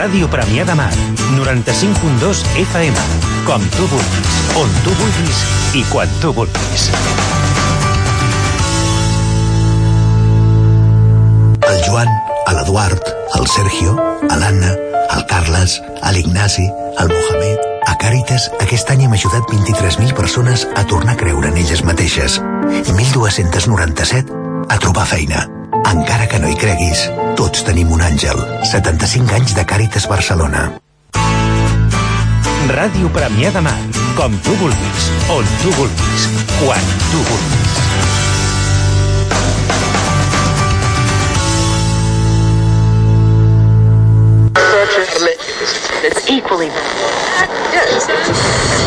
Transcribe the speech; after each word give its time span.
Ràdio 0.00 0.30
Premià 0.32 0.62
de 0.64 0.72
Mar, 0.72 0.92
95.2 1.36 2.38
FM. 2.56 3.02
Com 3.44 3.66
tu 3.74 3.84
vulguis, 3.90 4.38
on 4.56 4.70
tu 4.80 4.94
vulguis 4.96 5.42
i 5.76 5.82
quan 5.90 6.08
tu 6.22 6.30
vulguis. 6.38 6.86
El 11.68 11.84
Joan, 11.84 12.08
a 12.46 12.56
l'Eduard, 12.56 13.12
el 13.36 13.46
Sergio, 13.52 13.92
a 14.24 14.40
l'Anna, 14.40 14.72
el 15.18 15.28
Carles, 15.28 15.76
a 16.00 16.16
l'Ignasi, 16.16 16.64
al 16.96 17.12
Mohamed... 17.12 17.68
A 17.90 17.96
Càritas, 18.00 18.48
aquest 18.62 18.88
any 18.92 19.04
hem 19.04 19.12
ajudat 19.16 19.48
23.000 19.50 20.16
persones 20.16 20.64
a 20.78 20.84
tornar 20.88 21.16
a 21.16 21.20
creure 21.20 21.52
en 21.52 21.60
elles 21.60 21.84
mateixes 21.84 22.40
i 22.70 22.84
1.297 22.92 24.36
a 24.70 24.78
trobar 24.78 25.08
feina. 25.10 25.48
Encara 25.90 26.28
que 26.30 26.38
no 26.38 26.46
hi 26.46 26.54
creguis, 26.54 27.00
tots 27.38 27.64
tenim 27.66 27.90
un 27.90 28.02
àngel. 28.06 28.38
75 28.70 29.34
anys 29.34 29.56
de 29.56 29.64
Càritas 29.66 30.06
Barcelona. 30.10 30.68
Ràdio 32.70 33.10
Premià 33.10 33.50
de 33.50 33.62
Mar, 33.66 33.78
com 34.14 34.36
tu 34.46 34.54
vulguis, 34.60 35.08
on 35.34 35.50
tu 35.64 35.74
vulguis, 35.80 36.28
quan 36.60 36.92
tu 37.10 37.24
vulguis. 37.32 37.78
It's 46.06 46.30
equally. 46.30 46.70
Yes. 47.74 48.79